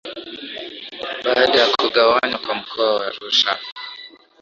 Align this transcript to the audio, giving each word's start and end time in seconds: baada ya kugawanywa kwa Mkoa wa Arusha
baada 1.25 1.59
ya 1.59 1.67
kugawanywa 1.77 2.37
kwa 2.39 2.55
Mkoa 2.55 2.95
wa 2.95 3.07
Arusha 3.07 3.57